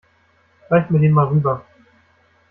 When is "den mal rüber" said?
0.97-1.63